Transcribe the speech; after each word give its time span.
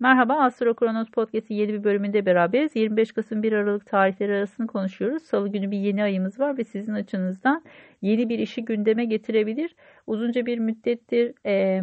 Merhaba, 0.00 0.34
Astro 0.34 0.74
Kronos 0.74 1.10
Podcast'in 1.10 1.54
yeni 1.54 1.72
bir 1.72 1.84
bölümünde 1.84 2.26
beraberiz. 2.26 2.76
25 2.76 3.12
Kasım 3.12 3.42
1 3.42 3.52
Aralık 3.52 3.86
tarihleri 3.86 4.32
arasını 4.32 4.66
konuşuyoruz. 4.66 5.22
Salı 5.22 5.48
günü 5.48 5.70
bir 5.70 5.78
yeni 5.78 6.02
ayımız 6.02 6.40
var 6.40 6.58
ve 6.58 6.64
sizin 6.64 6.94
açınızdan 6.94 7.64
yeni 8.02 8.28
bir 8.28 8.38
işi 8.38 8.64
gündeme 8.64 9.04
getirebilir. 9.04 9.76
Uzunca 10.06 10.46
bir 10.46 10.58
müddettir 10.58 11.34
e, 11.46 11.82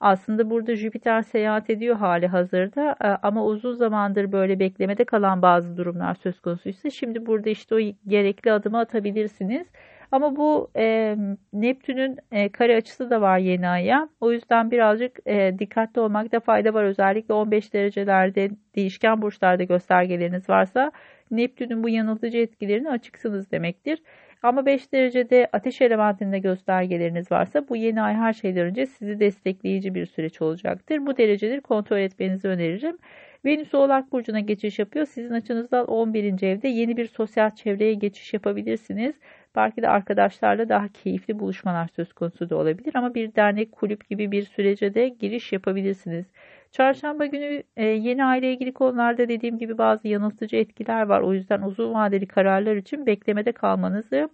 aslında 0.00 0.50
burada 0.50 0.76
Jüpiter 0.76 1.22
seyahat 1.22 1.70
ediyor 1.70 1.96
hali 1.96 2.26
hazırda 2.26 2.96
e, 3.00 3.06
ama 3.06 3.44
uzun 3.44 3.74
zamandır 3.74 4.32
böyle 4.32 4.58
beklemede 4.58 5.04
kalan 5.04 5.42
bazı 5.42 5.76
durumlar 5.76 6.14
söz 6.14 6.40
konusuysa 6.40 6.90
şimdi 6.90 7.26
burada 7.26 7.50
işte 7.50 7.74
o 7.74 7.78
gerekli 8.08 8.52
adımı 8.52 8.78
atabilirsiniz. 8.78 9.66
Ama 10.12 10.36
bu 10.36 10.70
e, 10.76 11.16
Neptün'ün 11.52 12.18
e, 12.32 12.48
kare 12.48 12.76
açısı 12.76 13.10
da 13.10 13.20
var 13.20 13.38
yeni 13.38 13.68
aya. 13.68 14.08
O 14.20 14.32
yüzden 14.32 14.70
birazcık 14.70 15.18
e, 15.26 15.58
dikkatli 15.58 16.00
olmakta 16.00 16.40
fayda 16.40 16.74
var. 16.74 16.84
Özellikle 16.84 17.34
15 17.34 17.72
derecelerde 17.72 18.50
değişken 18.74 19.22
burçlarda 19.22 19.62
göstergeleriniz 19.64 20.48
varsa 20.48 20.92
Neptün'ün 21.30 21.82
bu 21.82 21.88
yanıltıcı 21.88 22.38
etkilerini 22.38 22.90
açıksınız 22.90 23.50
demektir. 23.50 24.02
Ama 24.42 24.66
5 24.66 24.92
derecede 24.92 25.48
ateş 25.52 25.80
elementinde 25.80 26.38
göstergeleriniz 26.38 27.32
varsa 27.32 27.68
bu 27.68 27.76
yeni 27.76 28.02
ay 28.02 28.14
her 28.14 28.32
şeyden 28.32 28.66
önce 28.66 28.86
sizi 28.86 29.20
destekleyici 29.20 29.94
bir 29.94 30.06
süreç 30.06 30.42
olacaktır. 30.42 31.06
Bu 31.06 31.16
dereceleri 31.16 31.60
kontrol 31.60 31.98
etmenizi 31.98 32.48
öneririm. 32.48 32.98
Venüs 33.44 33.74
Oğlak 33.74 34.12
Burcu'na 34.12 34.40
geçiş 34.40 34.78
yapıyor. 34.78 35.06
Sizin 35.06 35.30
açınızdan 35.30 35.86
11. 35.86 36.42
evde 36.42 36.68
yeni 36.68 36.96
bir 36.96 37.06
sosyal 37.06 37.50
çevreye 37.50 37.94
geçiş 37.94 38.34
yapabilirsiniz. 38.34 39.14
Belki 39.56 39.82
de 39.82 39.88
arkadaşlarla 39.88 40.68
daha 40.68 40.88
keyifli 40.88 41.38
buluşmalar 41.38 41.88
söz 41.96 42.12
konusu 42.12 42.50
da 42.50 42.56
olabilir 42.56 42.94
ama 42.94 43.14
bir 43.14 43.34
dernek, 43.34 43.72
kulüp 43.72 44.08
gibi 44.08 44.32
bir 44.32 44.42
sürece 44.42 44.94
de 44.94 45.08
giriş 45.08 45.52
yapabilirsiniz. 45.52 46.26
Çarşamba 46.72 47.26
günü 47.26 47.62
e, 47.76 47.84
yeni 47.84 48.24
aile 48.24 48.52
ilgili 48.52 48.72
konularda 48.72 49.28
dediğim 49.28 49.58
gibi 49.58 49.78
bazı 49.78 50.08
yanıltıcı 50.08 50.56
etkiler 50.56 51.02
var. 51.06 51.20
O 51.20 51.34
yüzden 51.34 51.62
uzun 51.62 51.94
vadeli 51.94 52.26
kararlar 52.26 52.76
için 52.76 53.06
beklemede 53.06 53.52
kalmanızı, 53.52 54.28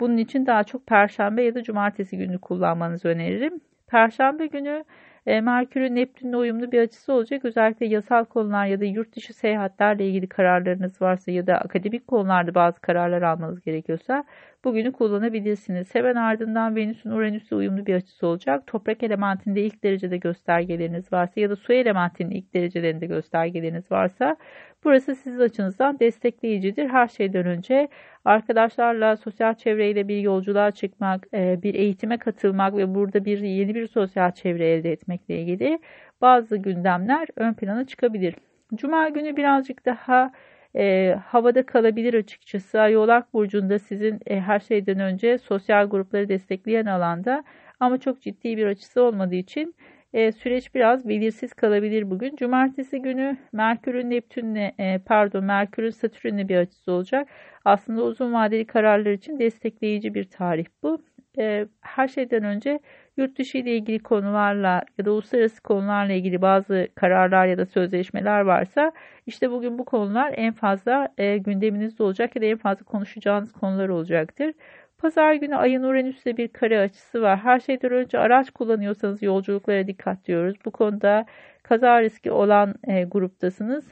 bunun 0.00 0.16
için 0.16 0.46
daha 0.46 0.64
çok 0.64 0.86
perşembe 0.86 1.42
ya 1.42 1.54
da 1.54 1.62
cumartesi 1.62 2.18
günü 2.18 2.38
kullanmanızı 2.38 3.08
öneririm. 3.08 3.60
Perşembe 3.86 4.46
günü 4.46 4.84
e, 5.26 5.40
Merkür'ün 5.40 5.94
Neptün'le 5.96 6.32
uyumlu 6.32 6.72
bir 6.72 6.80
açısı 6.80 7.12
olacak. 7.12 7.44
Özellikle 7.44 7.86
yasal 7.86 8.24
konular 8.24 8.66
ya 8.66 8.80
da 8.80 8.84
yurt 8.84 9.16
dışı 9.16 9.34
seyahatlerle 9.34 10.08
ilgili 10.08 10.28
kararlarınız 10.28 11.02
varsa 11.02 11.30
ya 11.30 11.46
da 11.46 11.54
akademik 11.58 12.06
konularda 12.06 12.54
bazı 12.54 12.80
kararlar 12.80 13.22
almanız 13.22 13.60
gerekiyorsa 13.60 14.24
bugünü 14.64 14.92
kullanabilirsiniz. 14.92 15.94
Hemen 15.94 16.14
ardından 16.14 16.76
Venüs'ün 16.76 17.10
Uranüs'le 17.10 17.52
uyumlu 17.52 17.86
bir 17.86 17.94
açısı 17.94 18.26
olacak. 18.26 18.66
Toprak 18.66 19.02
elementinde 19.02 19.62
ilk 19.62 19.84
derecede 19.84 20.16
göstergeleriniz 20.16 21.12
varsa 21.12 21.40
ya 21.40 21.50
da 21.50 21.56
su 21.56 21.72
elementinin 21.72 22.30
ilk 22.30 22.54
derecelerinde 22.54 23.06
göstergeleriniz 23.06 23.90
varsa 23.90 24.36
burası 24.84 25.14
sizin 25.14 25.40
açınızdan 25.40 25.98
destekleyicidir. 26.00 26.88
Her 26.88 27.08
şeyden 27.08 27.46
önce 27.46 27.88
arkadaşlarla 28.24 29.16
sosyal 29.16 29.54
çevreyle 29.54 30.08
bir 30.08 30.20
yolculuğa 30.20 30.70
çıkmak, 30.70 31.26
e, 31.34 31.62
bir 31.62 31.74
eğitime 31.74 32.18
katılmak 32.18 32.76
ve 32.76 32.94
burada 32.94 33.24
bir 33.24 33.38
yeni 33.38 33.74
bir 33.74 33.86
sosyal 33.86 34.30
çevre 34.30 34.68
elde 34.68 34.92
etmekle 34.92 35.40
ilgili 35.40 35.78
bazı 36.20 36.56
gündemler 36.56 37.28
ön 37.36 37.54
plana 37.54 37.86
çıkabilir. 37.86 38.34
Cuma 38.74 39.08
günü 39.08 39.36
birazcık 39.36 39.86
daha 39.86 40.32
e, 40.76 41.16
havada 41.26 41.66
kalabilir 41.66 42.14
açıkçası. 42.14 42.80
Ay 42.80 42.96
Oğlak 42.96 43.34
Burcu'nda 43.34 43.78
sizin 43.78 44.20
e, 44.26 44.40
her 44.40 44.60
şeyden 44.60 45.00
önce 45.00 45.38
sosyal 45.38 45.90
grupları 45.90 46.28
destekleyen 46.28 46.86
alanda 46.86 47.44
ama 47.80 47.98
çok 47.98 48.22
ciddi 48.22 48.56
bir 48.56 48.66
açısı 48.66 49.02
olmadığı 49.02 49.34
için 49.34 49.74
e, 50.12 50.32
süreç 50.32 50.74
biraz 50.74 51.08
belirsiz 51.08 51.52
kalabilir 51.54 52.10
bugün. 52.10 52.36
Cumartesi 52.36 53.02
günü 53.02 53.36
Merkür'ün 53.52 54.10
Neptün'le 54.10 54.72
e, 54.78 54.98
pardon 55.06 55.44
Merkür'ün 55.44 55.90
Satürn'le 55.90 56.48
bir 56.48 56.56
açısı 56.56 56.92
olacak. 56.92 57.28
Aslında 57.64 58.02
uzun 58.02 58.32
vadeli 58.32 58.66
kararlar 58.66 59.12
için 59.12 59.38
destekleyici 59.38 60.14
bir 60.14 60.24
tarih 60.24 60.64
bu. 60.82 61.02
E, 61.38 61.66
her 61.80 62.08
şeyden 62.08 62.44
önce 62.44 62.80
yurt 63.16 63.38
dışı 63.38 63.58
ile 63.58 63.76
ilgili 63.76 63.98
konularla 63.98 64.82
ya 64.98 65.04
da 65.04 65.12
uluslararası 65.12 65.62
konularla 65.62 66.12
ilgili 66.12 66.42
bazı 66.42 66.88
kararlar 66.94 67.46
ya 67.46 67.58
da 67.58 67.66
sözleşmeler 67.66 68.40
varsa 68.40 68.92
işte 69.26 69.50
bugün 69.50 69.78
bu 69.78 69.84
konular 69.84 70.34
en 70.36 70.52
fazla 70.52 71.08
e, 71.18 71.38
gündeminizde 71.38 72.02
olacak 72.02 72.36
ya 72.36 72.42
da 72.42 72.46
en 72.46 72.56
fazla 72.58 72.84
konuşacağınız 72.84 73.52
konular 73.52 73.88
olacaktır. 73.88 74.52
Pazar 75.00 75.34
günü 75.34 75.56
ayın 75.56 75.82
Uranüs'le 75.82 76.26
bir 76.26 76.48
kare 76.48 76.80
açısı 76.80 77.22
var. 77.22 77.38
Her 77.38 77.60
şeyden 77.60 77.92
önce 77.92 78.18
araç 78.18 78.50
kullanıyorsanız 78.50 79.22
yolculuklara 79.22 79.86
dikkat 79.86 80.26
diyoruz. 80.26 80.56
Bu 80.64 80.70
konuda 80.70 81.26
kaza 81.62 82.02
riski 82.02 82.30
olan 82.32 82.74
e, 82.88 83.04
gruptasınız. 83.04 83.84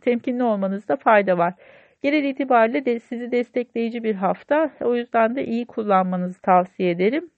Temkinli 0.00 0.42
olmanızda 0.42 0.96
fayda 0.96 1.38
var. 1.38 1.54
Genel 2.02 2.24
itibariyle 2.24 2.84
de 2.84 3.00
sizi 3.00 3.32
destekleyici 3.32 4.04
bir 4.04 4.14
hafta. 4.14 4.70
O 4.80 4.96
yüzden 4.96 5.36
de 5.36 5.46
iyi 5.46 5.66
kullanmanızı 5.66 6.40
tavsiye 6.40 6.90
ederim. 6.90 7.30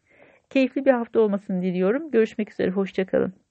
Keyifli 0.50 0.84
bir 0.84 0.90
hafta 0.92 1.20
olmasını 1.20 1.62
diliyorum. 1.62 2.10
Görüşmek 2.10 2.50
üzere, 2.52 2.70
hoşçakalın. 2.70 3.43